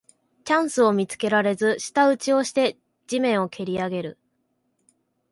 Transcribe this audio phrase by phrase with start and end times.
[0.45, 4.17] チャンスを見つけられず舌打ちをして地面をけりあげる